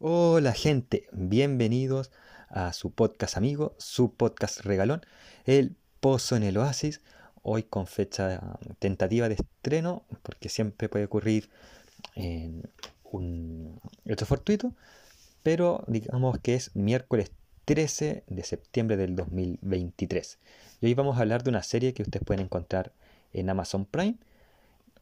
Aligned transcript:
Hola 0.00 0.52
gente, 0.52 1.08
bienvenidos 1.10 2.12
a 2.50 2.72
su 2.72 2.92
podcast 2.92 3.36
amigo, 3.36 3.74
su 3.78 4.14
podcast 4.14 4.60
regalón, 4.60 5.00
El 5.44 5.74
Pozo 5.98 6.36
en 6.36 6.44
el 6.44 6.56
Oasis, 6.56 7.00
hoy 7.42 7.64
con 7.64 7.88
fecha 7.88 8.60
tentativa 8.78 9.28
de 9.28 9.34
estreno, 9.34 10.04
porque 10.22 10.48
siempre 10.50 10.88
puede 10.88 11.06
ocurrir 11.06 11.50
en 12.14 12.70
un 13.02 13.80
hecho 14.04 14.24
fortuito, 14.24 14.72
pero 15.42 15.82
digamos 15.88 16.38
que 16.38 16.54
es 16.54 16.76
miércoles 16.76 17.32
13 17.64 18.22
de 18.24 18.42
septiembre 18.44 18.96
del 18.96 19.16
2023. 19.16 20.38
Y 20.80 20.86
hoy 20.86 20.94
vamos 20.94 21.18
a 21.18 21.22
hablar 21.22 21.42
de 21.42 21.50
una 21.50 21.64
serie 21.64 21.92
que 21.92 22.02
ustedes 22.02 22.24
pueden 22.24 22.44
encontrar 22.44 22.92
en 23.32 23.50
Amazon 23.50 23.84
Prime 23.84 24.14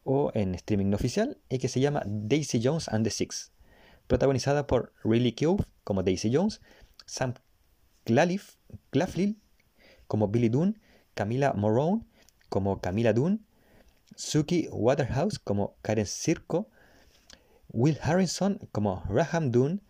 o 0.03 0.31
en 0.33 0.55
streaming 0.55 0.89
no 0.89 0.95
oficial 0.95 1.37
y 1.49 1.59
que 1.59 1.67
se 1.67 1.81
llama 1.81 2.01
Daisy 2.07 2.59
Jones 2.63 2.87
and 2.87 3.03
the 3.03 3.11
Six 3.11 3.51
protagonizada 4.07 4.67
por 4.67 4.93
Riley 5.03 5.33
Keough 5.33 5.63
como 5.83 6.03
Daisy 6.03 6.33
Jones, 6.33 6.61
Sam 7.05 7.33
Claflin 8.89 9.39
como 10.07 10.29
Billy 10.29 10.49
Dunn, 10.49 10.79
Camila 11.13 11.53
Morone 11.53 12.05
como 12.49 12.79
Camila 12.79 13.13
Dunn, 13.13 13.45
Suki 14.15 14.69
Waterhouse 14.71 15.39
como 15.39 15.75
Karen 15.81 16.05
Circo, 16.05 16.69
Will 17.69 17.99
Harrison 18.01 18.59
como 18.71 19.03
Raham 19.09 19.51
Dunn, 19.51 19.81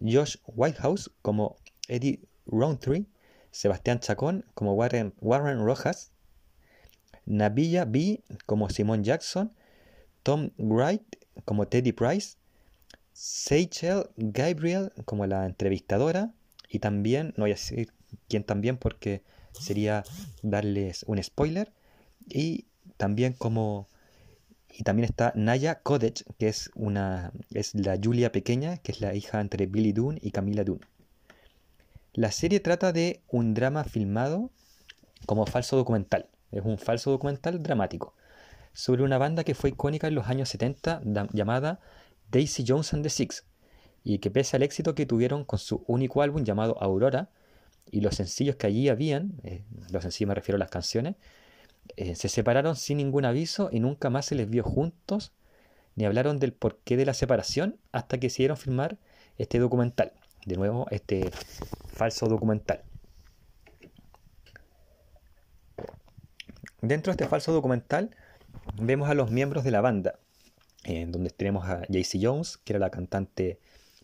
Josh 0.00 0.36
Whitehouse 0.46 1.10
como 1.22 1.56
Eddie 1.88 2.20
Roundtree, 2.46 3.06
Sebastián 3.52 4.00
Chacón 4.00 4.44
como 4.54 4.74
Warren, 4.74 5.14
Warren 5.20 5.64
Rojas, 5.64 6.10
Nabilla 7.24 7.84
B 7.84 8.22
como 8.46 8.68
Simon 8.68 9.04
Jackson, 9.04 9.52
Tom 10.24 10.50
Wright 10.58 11.02
como 11.44 11.68
Teddy 11.68 11.92
Price, 11.92 12.36
Seychelle 13.14 14.10
Gabriel 14.16 14.92
como 15.06 15.26
la 15.26 15.46
entrevistadora 15.46 16.32
y 16.68 16.80
también, 16.80 17.32
no 17.36 17.44
voy 17.44 17.52
a 17.52 17.54
decir 17.54 17.92
quién 18.28 18.44
también 18.44 18.76
porque 18.76 19.22
sería 19.52 20.04
darles 20.42 21.04
un 21.04 21.22
spoiler, 21.22 21.72
y 22.28 22.66
también 22.96 23.32
como 23.32 23.88
y 24.68 24.82
también 24.82 25.04
está 25.04 25.32
Naya 25.36 25.80
Kodech, 25.80 26.24
que 26.36 26.48
es 26.48 26.70
una 26.74 27.32
es 27.52 27.74
la 27.74 27.96
Julia 28.02 28.32
pequeña, 28.32 28.78
que 28.78 28.90
es 28.90 29.00
la 29.00 29.14
hija 29.14 29.40
entre 29.40 29.66
Billy 29.66 29.92
Dunn 29.92 30.18
y 30.20 30.32
Camila 30.32 30.64
Dunn. 30.64 30.80
La 32.12 32.32
serie 32.32 32.58
trata 32.58 32.92
de 32.92 33.22
un 33.28 33.54
drama 33.54 33.84
filmado 33.84 34.50
como 35.26 35.46
falso 35.46 35.76
documental. 35.76 36.28
Es 36.50 36.64
un 36.64 36.78
falso 36.78 37.12
documental 37.12 37.62
dramático 37.62 38.14
sobre 38.72 39.04
una 39.04 39.18
banda 39.18 39.44
que 39.44 39.54
fue 39.54 39.70
icónica 39.70 40.08
en 40.08 40.16
los 40.16 40.26
años 40.26 40.48
70 40.48 41.02
llamada 41.32 41.80
Daisy 42.34 42.64
Jones 42.66 42.92
and 42.92 43.04
the 43.04 43.10
Six, 43.10 43.44
y 44.02 44.18
que 44.18 44.28
pese 44.28 44.56
al 44.56 44.64
éxito 44.64 44.96
que 44.96 45.06
tuvieron 45.06 45.44
con 45.44 45.60
su 45.60 45.84
único 45.86 46.20
álbum 46.20 46.42
llamado 46.42 46.76
Aurora, 46.82 47.30
y 47.92 48.00
los 48.00 48.16
sencillos 48.16 48.56
que 48.56 48.66
allí 48.66 48.88
habían, 48.88 49.34
eh, 49.44 49.64
los 49.92 50.02
sencillos 50.02 50.28
me 50.28 50.34
refiero 50.34 50.56
a 50.56 50.58
las 50.58 50.68
canciones, 50.68 51.14
eh, 51.96 52.16
se 52.16 52.28
separaron 52.28 52.74
sin 52.74 52.96
ningún 52.96 53.24
aviso 53.24 53.68
y 53.70 53.78
nunca 53.78 54.10
más 54.10 54.26
se 54.26 54.34
les 54.34 54.50
vio 54.50 54.64
juntos, 54.64 55.32
ni 55.94 56.06
hablaron 56.06 56.40
del 56.40 56.52
porqué 56.52 56.96
de 56.96 57.06
la 57.06 57.14
separación 57.14 57.78
hasta 57.92 58.18
que 58.18 58.26
hicieron 58.26 58.56
filmar 58.56 58.98
este 59.38 59.60
documental, 59.60 60.12
de 60.44 60.56
nuevo 60.56 60.88
este 60.90 61.30
falso 61.92 62.26
documental. 62.26 62.82
Dentro 66.82 67.12
de 67.12 67.22
este 67.22 67.28
falso 67.28 67.52
documental 67.52 68.10
vemos 68.80 69.08
a 69.08 69.14
los 69.14 69.30
miembros 69.30 69.62
de 69.62 69.70
la 69.70 69.80
banda, 69.80 70.18
en 70.84 71.12
donde 71.12 71.30
tenemos 71.30 71.64
a 71.66 71.82
Jaycee 71.90 72.20
Jones, 72.22 72.58
que 72.58 72.72
era 72.72 72.80
la 72.80 72.90
cantante 72.90 73.58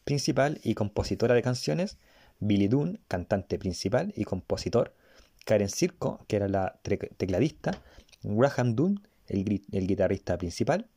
principal 0.04 0.60
y 0.64 0.74
compositora 0.74 1.34
de 1.34 1.42
canciones, 1.42 1.98
Billy 2.40 2.68
Dunn, 2.68 3.00
cantante 3.06 3.58
principal 3.58 4.12
y 4.16 4.24
compositor, 4.24 4.94
Karen 5.44 5.68
Circo, 5.68 6.24
que 6.26 6.36
era 6.36 6.48
la 6.48 6.80
tecladista, 6.82 7.80
Graham 8.22 8.74
Dunn, 8.74 9.02
el, 9.26 9.86
guitarrista 9.86 10.36
principal, 10.38 10.88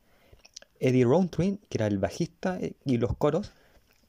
Eddie 0.80 1.04
Roundtree, 1.04 1.58
que 1.68 1.78
era 1.78 1.86
el 1.86 1.98
bajista 1.98 2.58
eh, 2.60 2.74
y 2.84 2.98
los 2.98 3.16
coros, 3.16 3.52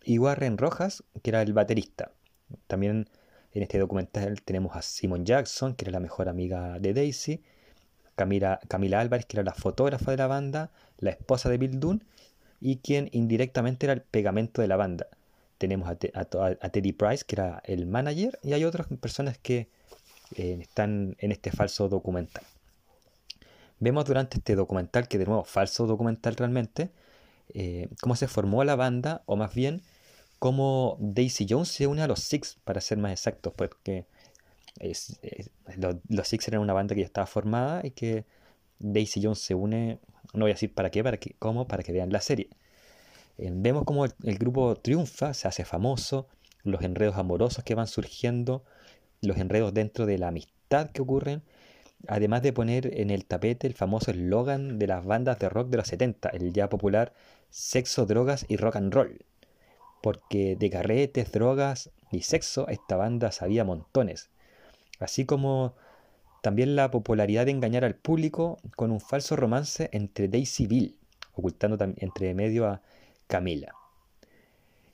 y 0.04 0.18
Warren 0.18 0.58
Rojas, 0.58 1.04
que 1.22 1.32
era 1.32 1.42
el 1.42 1.54
baterista. 1.54 2.12
También 2.68 3.10
en 3.52 3.64
este 3.64 3.80
documental 3.80 4.42
tenemos 4.42 4.76
a 4.76 4.82
Simon 4.82 5.26
Jackson, 5.26 5.76
que 5.76 5.86
era 5.86 5.92
la 5.92 6.00
mejor 6.00 6.30
amiga 6.30 6.80
de 6.80 6.94
Daisy, 6.94 7.44
Camila, 8.16 8.60
Álvarez, 9.00 9.26
que 9.26 9.38
era 9.38 9.44
la 9.44 9.54
fotógrafa 9.54 10.12
de 10.12 10.18
la 10.18 10.28
banda, 10.28 10.72
la 10.98 11.12
esposa 11.12 11.50
de 11.50 11.58
Bill 11.58 11.80
Dunn, 11.80 12.04
y 12.62 12.78
quien 12.78 13.10
indirectamente 13.12 13.86
era 13.86 13.94
el 13.94 14.02
pegamento 14.02 14.62
de 14.62 14.68
la 14.68 14.78
banda. 14.78 15.08
Tenemos 15.58 15.90
a, 15.90 15.96
Teddy 15.96 16.94
Price, 16.94 17.24
que 17.26 17.36
era 17.36 17.62
el 17.66 17.86
manager, 17.86 18.40
y 18.44 18.54
hay 18.54 18.64
otras 18.64 18.88
personas 19.00 19.38
que 19.38 19.70
eh, 20.36 20.58
están 20.62 21.16
en 21.20 21.32
este 21.32 21.52
falso 21.52 21.90
documental. 21.90 22.44
Vemos 23.80 24.06
durante 24.06 24.38
este 24.38 24.56
documental, 24.56 25.08
que 25.08 25.18
de 25.18 25.26
nuevo 25.26 25.44
falso 25.44 25.86
documental 25.86 26.36
realmente, 26.36 26.90
eh, 27.54 27.90
cómo 28.02 28.16
se 28.16 28.28
formó 28.28 28.64
la 28.64 28.76
banda, 28.76 29.22
o 29.26 29.36
más 29.36 29.54
bien 29.54 29.82
cómo 30.40 30.98
Daisy 31.00 31.46
Jones 31.50 31.70
se 31.70 31.88
une 31.88 32.02
a 32.02 32.08
los 32.08 32.20
Six, 32.20 32.58
para 32.64 32.82
ser 32.82 32.98
más 32.98 33.12
exactos, 33.12 33.54
porque 33.56 34.06
los, 36.10 36.28
Six 36.28 36.48
eran 36.48 36.62
una 36.62 36.74
banda 36.74 36.96
que 36.96 37.02
ya 37.02 37.06
estaba 37.06 37.28
formada 37.28 37.82
y 37.84 37.92
que 37.92 38.26
Daisy 38.80 39.22
Jones 39.24 39.40
se 39.40 39.56
une, 39.56 40.00
no 40.34 40.42
voy 40.42 40.52
a 40.52 40.54
decir 40.54 40.74
para 40.74 40.90
qué, 40.92 41.04
para 41.04 41.18
qué, 41.18 41.36
cómo, 41.40 41.68
para 41.68 41.84
que 41.84 41.92
vean 41.92 42.12
la 42.12 42.22
serie. 42.22 42.50
Eh, 43.38 43.50
vemos 43.54 43.84
cómo 43.86 44.06
el, 44.06 44.38
grupo 44.38 44.76
triunfa, 44.76 45.34
se 45.34 45.48
hace 45.48 45.66
famoso, 45.66 46.28
los 46.64 46.82
enredos 46.82 47.16
amorosos 47.18 47.64
que 47.64 47.76
van 47.76 47.88
surgiendo, 47.88 48.64
los 49.22 49.38
enredos 49.38 49.74
dentro 49.74 50.06
de 50.06 50.18
la 50.18 50.30
amistad 50.30 50.90
que 50.92 51.02
ocurren, 51.02 51.44
además 52.08 52.42
de 52.42 52.54
poner 52.54 53.00
en 53.00 53.10
el 53.10 53.26
tapete 53.26 53.68
el 53.68 53.74
famoso 53.74 54.12
eslogan 54.12 54.78
de 54.80 54.88
las 54.88 55.06
bandas 55.06 55.40
de 55.40 55.50
rock 55.50 55.70
de 55.70 55.78
los 55.78 55.88
70, 55.88 56.30
el 56.30 56.54
ya 56.54 56.70
popular 56.70 57.14
sexo, 57.50 58.06
drogas 58.06 58.46
y 58.50 58.58
rock 58.58 58.76
and 58.78 58.94
roll. 58.94 59.26
Porque 60.02 60.56
de 60.56 60.70
carretes, 60.70 61.32
drogas 61.32 61.92
y 62.12 62.22
sexo 62.22 62.68
esta 62.68 62.96
banda 62.96 63.32
sabía 63.32 63.64
montones 63.64 64.30
así 65.00 65.26
como 65.26 65.76
también 66.42 66.76
la 66.76 66.92
popularidad 66.92 67.46
de 67.46 67.52
engañar 67.52 67.84
al 67.84 67.96
público 67.96 68.60
con 68.76 68.92
un 68.92 69.00
falso 69.00 69.36
romance 69.36 69.90
entre 69.94 70.28
Daisy 70.28 70.68
Bill, 70.68 70.98
ocultando 71.34 71.78
entre 71.98 72.34
medio 72.36 72.68
a 72.68 72.82
Camila. 73.28 73.74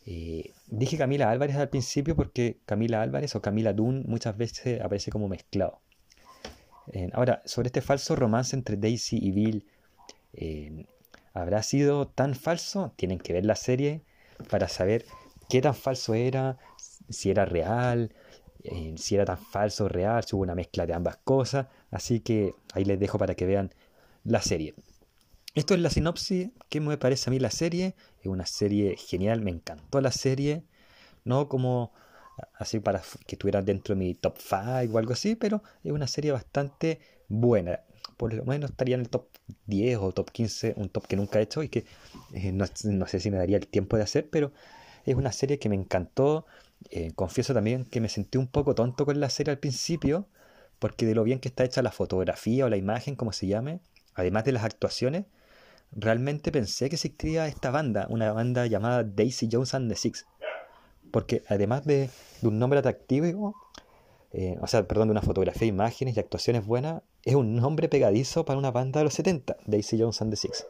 Eh, 0.05 0.51
dije 0.67 0.97
Camila 0.97 1.29
Álvarez 1.29 1.57
al 1.57 1.69
principio 1.69 2.15
porque 2.15 2.57
Camila 2.65 3.01
Álvarez 3.01 3.35
o 3.35 3.41
Camila 3.41 3.73
Dunn 3.73 4.03
muchas 4.07 4.35
veces 4.37 4.81
aparece 4.81 5.11
como 5.11 5.27
mezclado. 5.27 5.79
Eh, 6.93 7.09
ahora, 7.13 7.41
sobre 7.45 7.67
este 7.67 7.81
falso 7.81 8.15
romance 8.15 8.55
entre 8.55 8.77
Daisy 8.77 9.19
y 9.21 9.31
Bill, 9.31 9.65
eh, 10.33 10.85
¿habrá 11.33 11.61
sido 11.63 12.07
tan 12.07 12.33
falso? 12.35 12.93
Tienen 12.95 13.19
que 13.19 13.33
ver 13.33 13.45
la 13.45 13.55
serie 13.55 14.01
para 14.49 14.67
saber 14.67 15.05
qué 15.49 15.61
tan 15.61 15.75
falso 15.75 16.13
era, 16.13 16.57
si 17.09 17.29
era 17.29 17.45
real, 17.45 18.13
si 18.97 19.15
era 19.15 19.25
tan 19.25 19.37
falso 19.37 19.85
o 19.85 19.89
real, 19.89 20.23
si 20.23 20.35
hubo 20.35 20.43
una 20.43 20.55
mezcla 20.55 20.85
de 20.85 20.93
ambas 20.93 21.17
cosas. 21.17 21.67
Así 21.89 22.19
que 22.19 22.53
ahí 22.73 22.85
les 22.85 22.99
dejo 22.99 23.17
para 23.17 23.35
que 23.35 23.45
vean 23.45 23.73
la 24.23 24.41
serie. 24.41 24.75
Esto 25.53 25.73
es 25.73 25.81
la 25.81 25.89
sinopsis 25.89 26.49
que 26.69 26.79
me 26.79 26.97
parece 26.97 27.29
a 27.29 27.31
mí 27.31 27.39
la 27.39 27.51
serie. 27.51 27.95
Es 28.21 28.27
una 28.27 28.45
serie 28.45 28.95
genial, 28.97 29.41
me 29.41 29.51
encantó 29.51 29.99
la 29.99 30.11
serie. 30.11 30.63
No 31.25 31.49
como 31.49 31.91
así 32.55 32.79
para 32.79 33.01
que 33.27 33.35
estuviera 33.35 33.61
dentro 33.61 33.95
de 33.95 33.99
mi 33.99 34.15
top 34.15 34.37
5 34.37 34.93
o 34.93 34.97
algo 34.97 35.13
así, 35.13 35.35
pero 35.35 35.61
es 35.83 35.91
una 35.91 36.07
serie 36.07 36.31
bastante 36.31 36.99
buena. 37.27 37.81
Por 38.17 38.33
lo 38.33 38.45
menos 38.45 38.71
estaría 38.71 38.95
en 38.95 39.01
el 39.01 39.09
top 39.09 39.27
10 39.65 39.97
o 39.97 40.11
top 40.11 40.31
15, 40.31 40.75
un 40.77 40.89
top 40.89 41.07
que 41.07 41.15
nunca 41.15 41.39
he 41.39 41.43
hecho 41.43 41.63
y 41.63 41.69
que 41.69 41.85
eh, 42.33 42.51
no, 42.51 42.65
no 42.85 43.07
sé 43.07 43.19
si 43.19 43.31
me 43.31 43.37
daría 43.37 43.57
el 43.57 43.67
tiempo 43.67 43.97
de 43.97 44.03
hacer, 44.03 44.29
pero 44.29 44.51
es 45.05 45.15
una 45.15 45.31
serie 45.31 45.59
que 45.59 45.69
me 45.69 45.75
encantó. 45.75 46.45
Eh, 46.89 47.11
confieso 47.15 47.53
también 47.53 47.85
que 47.85 48.01
me 48.01 48.09
sentí 48.09 48.37
un 48.37 48.47
poco 48.47 48.75
tonto 48.75 49.05
con 49.05 49.19
la 49.19 49.29
serie 49.29 49.51
al 49.51 49.59
principio, 49.59 50.27
porque 50.79 51.05
de 51.05 51.15
lo 51.15 51.23
bien 51.23 51.39
que 51.39 51.47
está 51.47 51.63
hecha 51.63 51.81
la 51.81 51.91
fotografía 51.91 52.65
o 52.65 52.69
la 52.69 52.77
imagen, 52.77 53.15
como 53.15 53.33
se 53.33 53.47
llame, 53.47 53.81
además 54.15 54.45
de 54.45 54.51
las 54.53 54.63
actuaciones, 54.63 55.25
realmente 55.91 56.51
pensé 56.51 56.89
que 56.89 56.95
existía 56.95 57.47
esta 57.47 57.71
banda, 57.71 58.07
una 58.09 58.31
banda 58.33 58.65
llamada 58.65 59.03
Daisy 59.03 59.47
Jones 59.51 59.73
and 59.73 59.89
the 59.89 59.95
Six. 59.95 60.25
Porque 61.11 61.43
además 61.49 61.85
de, 61.85 62.09
un 62.41 62.57
nombre 62.57 62.79
atractivo, 62.79 63.55
eh, 64.31 64.57
o 64.61 64.67
sea, 64.67 64.87
perdón, 64.87 65.09
de 65.09 65.11
una 65.11 65.21
fotografía, 65.21 65.67
imágenes 65.67 66.15
y 66.15 66.19
actuaciones 66.19 66.65
buenas, 66.65 67.03
es 67.23 67.35
un 67.35 67.55
nombre 67.55 67.89
pegadizo 67.89 68.45
para 68.45 68.57
una 68.57 68.71
banda 68.71 68.99
de 68.99 69.03
los 69.05 69.13
70, 69.13 69.57
Daisy 69.65 69.99
Jones 69.99 70.21
and 70.21 70.31
the 70.31 70.37
Six. 70.37 70.65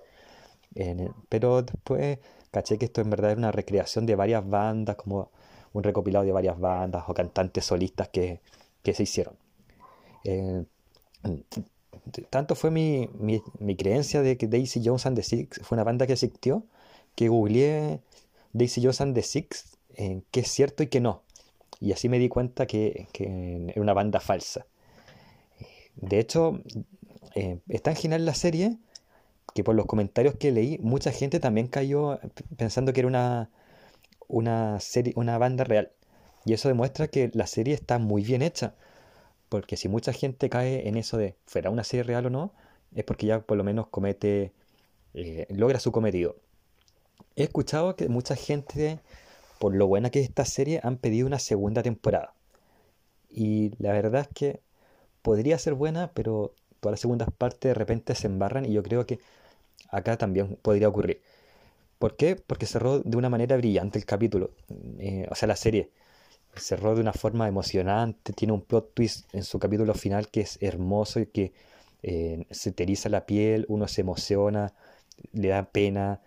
pero 1.29 1.61
después 1.61 2.19
caché 2.51 2.77
que 2.77 2.85
esto 2.85 3.01
en 3.01 3.09
verdad 3.09 3.31
era 3.31 3.39
una 3.39 3.51
recreación 3.51 4.05
de 4.05 4.15
varias 4.15 4.47
bandas, 4.47 4.95
como 4.97 5.31
un 5.73 5.83
recopilado 5.83 6.25
de 6.25 6.31
varias 6.31 6.59
bandas 6.59 7.03
o 7.07 7.13
cantantes 7.13 7.65
solistas 7.65 8.09
que, 8.09 8.39
se 8.83 9.03
hicieron. 9.03 9.35
Eh, 10.23 10.63
tanto 12.29 12.55
fue 12.55 12.71
mi, 12.71 13.09
creencia 13.77 14.21
de 14.21 14.37
que 14.37 14.47
Daisy 14.47 14.81
Jones 14.83 15.05
and 15.05 15.15
the 15.15 15.23
Six 15.23 15.61
fue 15.63 15.75
una 15.75 15.83
banda 15.83 16.07
que 16.07 16.13
existió, 16.13 16.63
que 17.15 17.29
googleé 17.29 17.99
Daisy 18.53 18.81
Jones 18.81 19.01
and 19.01 19.15
the 19.15 19.21
Six, 19.21 19.77
eh, 19.95 20.21
que 20.31 20.41
es 20.41 20.47
cierto 20.49 20.83
y 20.83 20.87
que 20.87 20.99
no. 20.99 21.23
Y 21.79 21.93
así 21.93 22.09
me 22.09 22.19
di 22.19 22.29
cuenta 22.29 22.65
que, 22.67 23.07
era 23.13 23.81
una 23.81 23.93
banda 23.93 24.19
falsa. 24.19 24.65
De 25.95 26.19
hecho, 26.19 26.61
eh, 27.35 27.59
es 27.67 27.81
tan 27.81 27.95
genial 27.95 28.25
la 28.25 28.33
serie 28.33 28.77
que 29.53 29.63
por 29.63 29.75
los 29.75 29.85
comentarios 29.85 30.35
que 30.35 30.51
leí, 30.51 30.77
mucha 30.79 31.11
gente 31.11 31.39
también 31.39 31.67
cayó 31.67 32.19
pensando 32.57 32.93
que 32.93 33.01
era 33.01 33.07
una, 33.07 33.49
una, 34.31 34.79
serie, 34.79 35.13
una 35.15 35.37
banda 35.37 35.63
real. 35.63 35.91
Y 36.45 36.53
eso 36.53 36.67
demuestra 36.69 37.07
que 37.07 37.31
la 37.33 37.47
serie 37.47 37.73
está 37.73 37.99
muy 37.99 38.23
bien 38.23 38.41
hecha. 38.41 38.75
Porque 39.49 39.77
si 39.77 39.89
mucha 39.89 40.13
gente 40.13 40.49
cae 40.49 40.87
en 40.87 40.97
eso 40.97 41.17
de 41.17 41.35
fuera 41.45 41.69
una 41.69 41.83
serie 41.83 42.03
real 42.03 42.27
o 42.27 42.29
no, 42.29 42.53
es 42.95 43.03
porque 43.05 43.27
ya 43.27 43.41
por 43.41 43.57
lo 43.57 43.63
menos 43.63 43.87
comete, 43.87 44.53
eh, 45.13 45.47
logra 45.49 45.79
su 45.79 45.91
cometido. 45.91 46.37
He 47.35 47.43
escuchado 47.43 47.95
que 47.95 48.09
mucha 48.09 48.35
gente, 48.35 48.99
por 49.59 49.75
lo 49.75 49.87
buena 49.87 50.09
que 50.11 50.21
es 50.21 50.29
esta 50.29 50.45
serie, 50.45 50.79
han 50.83 50.97
pedido 50.97 51.27
una 51.27 51.39
segunda 51.39 51.83
temporada. 51.83 52.33
Y 53.29 53.73
la 53.79 53.93
verdad 53.93 54.21
es 54.21 54.27
que 54.29 54.61
podría 55.21 55.57
ser 55.59 55.73
buena, 55.75 56.11
pero 56.13 56.53
todas 56.79 56.93
las 56.93 56.99
segundas 57.01 57.29
partes 57.37 57.69
de 57.69 57.73
repente 57.75 58.15
se 58.15 58.27
embarran 58.27 58.65
y 58.65 58.73
yo 58.73 58.83
creo 58.83 59.05
que 59.05 59.19
acá 59.89 60.17
también 60.17 60.57
podría 60.61 60.89
ocurrir. 60.89 61.21
¿Por 62.01 62.15
qué? 62.15 62.35
Porque 62.35 62.65
cerró 62.65 62.99
de 63.01 63.15
una 63.15 63.29
manera 63.29 63.55
brillante 63.57 63.99
el 63.99 64.05
capítulo, 64.05 64.49
eh, 64.97 65.27
o 65.29 65.35
sea, 65.35 65.47
la 65.47 65.55
serie. 65.55 65.91
Cerró 66.55 66.95
de 66.95 67.01
una 67.01 67.13
forma 67.13 67.47
emocionante, 67.47 68.33
tiene 68.33 68.53
un 68.53 68.61
plot 68.61 68.95
twist 68.95 69.31
en 69.35 69.43
su 69.43 69.59
capítulo 69.59 69.93
final 69.93 70.27
que 70.29 70.41
es 70.41 70.57
hermoso 70.61 71.19
y 71.19 71.27
que 71.27 71.53
eh, 72.01 72.47
se 72.49 72.71
teriza 72.71 73.07
la 73.09 73.27
piel, 73.27 73.67
uno 73.69 73.87
se 73.87 74.01
emociona, 74.01 74.73
le 75.31 75.49
da 75.49 75.65
pena. 75.71 76.21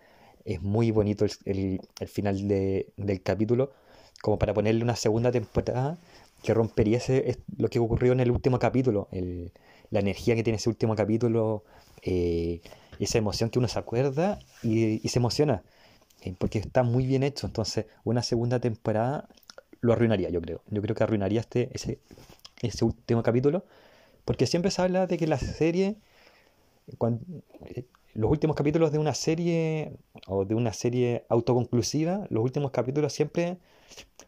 Es 0.45 0.61
muy 0.61 0.91
bonito 0.91 1.25
el, 1.43 1.81
final 2.07 2.47
del 2.47 3.21
capítulo, 3.21 3.73
como 4.21 4.39
para 4.39 4.53
ponerle 4.53 4.81
una 4.81 4.95
segunda 4.95 5.29
temporada 5.33 5.97
que 6.41 6.53
rompería 6.53 6.99
ese, 6.99 7.37
lo 7.57 7.69
que 7.69 7.79
ocurrió 7.79 8.13
en 8.13 8.21
el 8.21 8.31
último 8.31 8.59
capítulo, 8.59 9.09
la 9.91 9.99
energía 9.99 10.35
que 10.35 10.43
tiene 10.43 10.55
ese 10.55 10.69
último 10.69 10.95
capítulo, 10.95 11.65
eh, 12.01 12.61
esa 12.99 13.17
emoción 13.17 13.49
que 13.49 13.59
uno 13.59 13.67
se 13.67 13.79
acuerda 13.79 14.39
y, 14.63 14.99
se 15.07 15.19
emociona, 15.19 15.63
eh, 16.21 16.35
porque 16.37 16.59
está 16.59 16.83
muy 16.83 17.05
bien 17.05 17.23
hecho. 17.23 17.47
Entonces, 17.47 17.85
una 18.03 18.23
segunda 18.23 18.59
temporada 18.59 19.27
lo 19.81 19.93
arruinaría, 19.93 20.29
yo 20.29 20.41
creo. 20.41 20.61
Yo 20.69 20.81
creo 20.81 20.95
que 20.95 21.03
arruinaría 21.03 21.39
este, 21.39 21.69
ese, 21.73 21.99
último 22.85 23.23
capítulo, 23.23 23.65
porque 24.25 24.47
siempre 24.47 24.71
se 24.71 24.81
habla 24.81 25.07
de 25.07 25.17
que 25.17 25.27
la 25.27 25.37
serie, 25.37 25.95
eh, 26.87 27.85
los 28.13 28.31
últimos 28.31 28.55
capítulos 28.55 28.91
de 28.91 28.97
una 28.97 29.13
serie 29.13 29.93
o 30.27 30.45
de 30.45 30.55
una 30.55 30.73
serie 30.73 31.25
autoconclusiva, 31.29 32.25
los 32.29 32.43
últimos 32.43 32.71
capítulos 32.71 33.13
siempre 33.13 33.57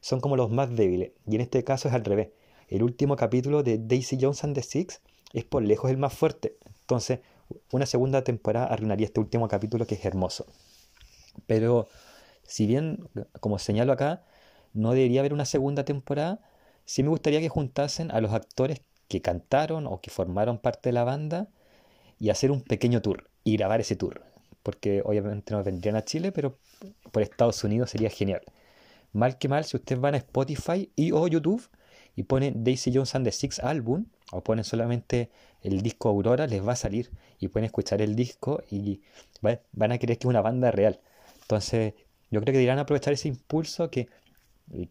son 0.02 0.20
como 0.20 0.36
los 0.36 0.50
más 0.52 0.76
débiles. 0.76 1.12
Y 1.28 1.36
en 1.36 1.42
este 1.42 1.64
caso 1.64 1.88
es 1.88 1.94
al 1.94 2.06
revés. 2.06 2.30
El 2.70 2.84
último 2.84 3.16
capítulo 3.16 3.64
de 3.64 3.78
Daisy 3.78 4.18
Jones 4.20 4.44
and 4.44 4.54
the 4.54 4.62
Six 4.62 5.02
es 5.34 5.44
por 5.46 5.64
lejos 5.64 5.90
el 5.90 5.98
más 5.98 6.14
fuerte. 6.14 6.56
Entonces, 6.82 7.20
una 7.72 7.86
segunda 7.86 8.24
temporada 8.24 8.68
arruinaría 8.68 9.06
este 9.06 9.20
último 9.20 9.48
capítulo 9.48 9.86
que 9.86 9.96
es 9.96 10.06
hermoso. 10.06 10.46
Pero, 11.46 11.88
si 12.44 12.66
bien, 12.66 13.08
como 13.40 13.60
señalo 13.60 13.94
acá, 13.94 14.24
no 14.74 14.92
debería 14.92 15.22
haber 15.22 15.34
una 15.34 15.46
segunda 15.46 15.86
temporada, 15.86 16.40
sí 16.86 17.04
me 17.04 17.10
gustaría 17.10 17.40
que 17.40 17.50
juntasen 17.50 18.12
a 18.12 18.22
los 18.22 18.34
actores 18.34 18.82
que 19.08 19.22
cantaron 19.22 19.88
o 19.88 20.02
que 20.02 20.12
formaron 20.12 20.58
parte 20.58 20.90
de 20.90 20.94
la 20.94 21.04
banda 21.04 21.48
y 22.20 22.30
hacer 22.30 22.52
un 22.52 22.62
pequeño 22.62 23.02
tour 23.02 23.30
y 23.44 23.58
grabar 23.58 23.80
ese 23.80 23.96
tour. 23.96 24.24
Porque 24.64 25.02
obviamente 25.06 25.54
no 25.54 25.64
vendrían 25.64 25.96
a 25.96 26.04
Chile, 26.04 26.32
pero 26.32 26.58
por 27.12 27.24
Estados 27.24 27.64
Unidos 27.64 27.92
sería 27.92 28.10
genial. 28.10 28.42
Mal 29.14 29.38
que 29.38 29.48
mal, 29.48 29.64
si 29.64 29.78
ustedes 29.78 30.02
van 30.02 30.16
a 30.16 30.18
Spotify 30.18 30.92
y 30.96 31.12
o 31.12 31.28
YouTube 31.28 31.70
y 32.18 32.24
ponen 32.24 32.64
Daisy 32.64 32.92
Jones 32.94 33.16
and 33.16 33.26
the 33.26 33.32
Six 33.32 33.60
Album, 33.60 34.08
o 34.32 34.42
ponen 34.42 34.66
solamente 34.66 35.30
el 35.62 35.82
disco 35.82 36.10
Aurora, 36.10 36.48
les 36.48 36.68
va 36.68 36.74
a 36.74 36.76
salir 36.76 37.12
y 37.40 37.48
pueden 37.48 37.66
escuchar 37.66 38.02
el 38.02 38.16
disco 38.16 38.64
y 38.70 39.02
van 39.40 39.92
a 39.92 40.00
creer 40.00 40.18
que 40.18 40.28
es 40.28 40.30
una 40.30 40.42
banda 40.42 40.72
real. 40.72 41.00
Entonces, 41.44 41.94
yo 42.32 42.42
creo 42.42 42.54
que 42.54 42.60
dirán 42.60 42.80
aprovechar 42.80 43.14
ese 43.14 43.28
impulso 43.28 43.92
que, 43.92 44.10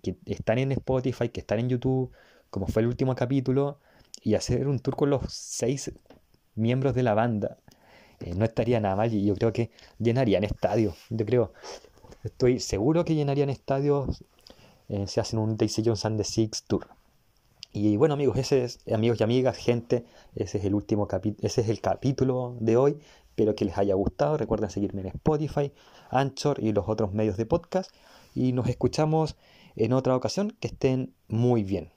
que 0.02 0.17
están 0.26 0.58
en 0.58 0.70
Spotify, 0.73 1.28
que 1.28 1.40
están 1.40 1.58
en 1.58 1.69
YouTube, 1.69 2.12
como 2.49 2.69
fue 2.69 2.82
el 2.82 2.88
último 2.88 3.17
capítulo, 3.17 3.81
y 4.22 4.34
hacer 4.34 4.69
un 4.69 4.79
tour 4.79 4.96
con 4.96 5.11
los 5.11 5.22
seis 5.29 5.93
miembros 6.55 6.94
de 6.94 7.02
la 7.02 7.14
banda. 7.14 7.58
Eh, 8.20 8.34
no 8.34 8.44
estaría 8.44 8.79
nada 8.79 8.94
mal 8.94 9.12
y 9.12 9.26
yo 9.26 9.34
creo 9.34 9.52
que 9.52 9.72
llenarían 9.99 10.44
estadios. 10.44 10.96
Yo 11.11 11.26
creo, 11.26 11.52
estoy 12.22 12.61
seguro 12.61 13.05
que 13.05 13.17
llenarían 13.17 13.50
estadios 13.50 14.25
eh, 14.88 15.06
si 15.08 15.19
hacen 15.19 15.40
un 15.40 15.56
Daisy 15.56 15.82
Jones 15.84 16.05
and 16.05 16.19
the 16.19 16.25
Six 16.25 16.62
Tour. 16.69 16.95
Y 17.76 17.99
bueno 17.99 18.14
amigos, 18.14 18.38
ese 18.38 18.64
es, 18.64 18.78
amigos 18.90 19.20
y 19.20 19.25
amigas, 19.25 19.58
gente, 19.58 20.06
ese 20.34 20.56
es 20.56 20.64
el 20.64 20.75
último 20.75 21.06
ese 21.43 21.61
es 21.61 21.69
el 21.69 21.82
capítulo 21.82 22.56
de 22.58 22.78
hoy. 22.78 22.99
Espero 23.28 23.55
que 23.55 23.67
les 23.67 23.76
haya 23.76 23.94
gustado. 23.94 24.38
Recuerden 24.38 24.70
seguirme 24.70 25.02
en 25.02 25.08
Spotify, 25.08 25.70
Anchor 26.08 26.58
y 26.58 26.73
los 26.73 26.88
otros 26.88 27.12
medios 27.12 27.37
de 27.37 27.44
podcast. 27.44 27.94
Y 28.34 28.52
nos 28.52 28.67
escuchamos 28.69 29.37
en 29.75 29.93
otra 29.93 30.17
ocasión. 30.17 30.56
Que 30.58 30.69
estén 30.69 31.12
muy 31.28 31.64
bien. 31.64 31.93